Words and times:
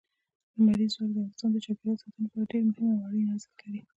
لمریز 0.57 0.91
ځواک 0.95 1.09
د 1.13 1.17
افغانستان 1.17 1.49
د 1.51 1.57
چاپیریال 1.65 1.97
ساتنې 2.01 2.23
لپاره 2.25 2.49
ډېر 2.51 2.63
مهم 2.67 2.87
او 2.93 3.03
اړین 3.07 3.27
ارزښت 3.31 3.57
لري. 3.65 3.81